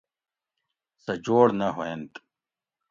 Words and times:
سہ 1.03 1.13
جوڑ 1.25 1.47
نہ 1.59 1.67
ہوینت 1.75 2.13